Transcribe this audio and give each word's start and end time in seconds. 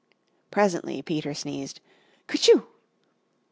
Presently 0.49 1.03
Peter 1.03 1.35
sneezed 1.35 1.79
"Kertyschoo!" 2.27 2.65